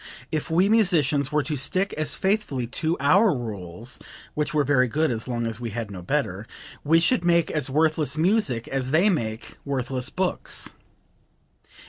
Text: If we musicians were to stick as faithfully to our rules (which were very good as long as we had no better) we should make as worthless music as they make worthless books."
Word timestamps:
If 0.31 0.49
we 0.49 0.67
musicians 0.67 1.31
were 1.31 1.43
to 1.43 1.55
stick 1.55 1.93
as 1.93 2.15
faithfully 2.15 2.65
to 2.65 2.97
our 2.99 3.37
rules 3.37 3.99
(which 4.33 4.51
were 4.51 4.63
very 4.63 4.87
good 4.87 5.11
as 5.11 5.27
long 5.27 5.45
as 5.45 5.59
we 5.59 5.69
had 5.69 5.91
no 5.91 6.01
better) 6.01 6.47
we 6.83 6.99
should 6.99 7.23
make 7.23 7.51
as 7.51 7.69
worthless 7.69 8.17
music 8.17 8.67
as 8.67 8.89
they 8.89 9.11
make 9.11 9.59
worthless 9.63 10.09
books." 10.09 10.71